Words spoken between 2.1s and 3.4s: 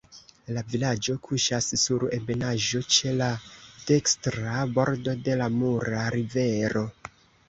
ebenaĵo, ĉe la